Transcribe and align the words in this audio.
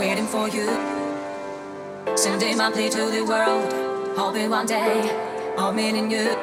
waiting 0.00 0.26
for 0.26 0.48
you. 0.48 0.64
Sending 2.16 2.56
my 2.56 2.70
plea 2.72 2.88
to 2.88 3.10
the 3.10 3.22
world, 3.22 3.70
hoping 4.16 4.48
one 4.48 4.64
day 4.64 4.98
I'll 5.58 5.74
meet 5.74 5.94
in 5.94 6.10
you. 6.10 6.34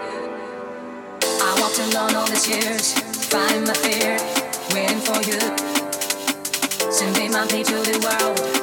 I 1.42 1.58
walked 1.60 1.80
alone 1.80 2.14
all 2.14 2.28
these 2.28 2.48
years, 2.48 2.94
fighting 3.32 3.64
my 3.64 3.74
fear, 3.74 4.20
waiting 4.76 5.00
for 5.00 5.20
you. 5.30 5.40
Sending 6.92 7.32
my 7.32 7.48
plea 7.48 7.64
to 7.64 7.78
the 7.90 7.98
world. 8.06 8.57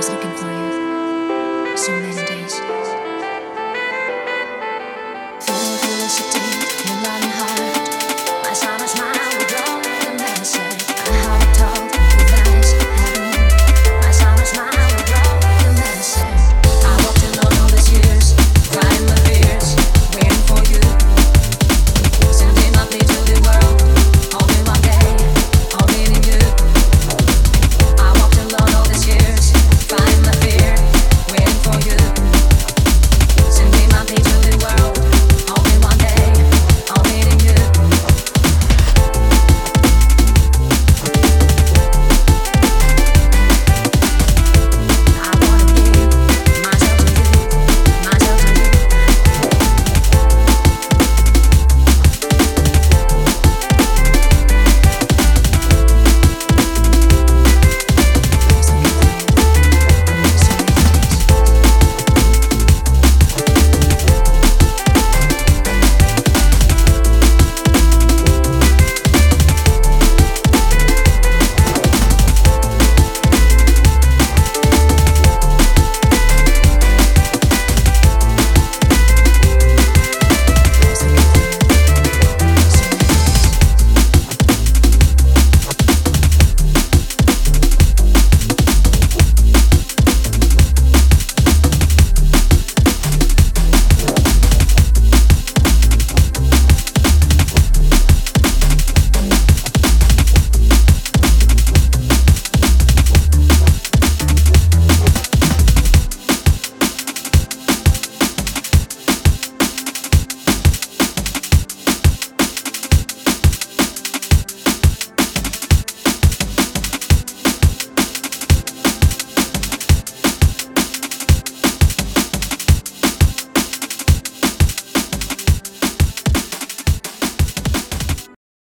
was 0.00 0.08
looking 0.08 0.32
for 0.32 0.50
you. 0.50 1.76
So 1.76 1.92
many 1.92 2.26
days. 2.26 2.79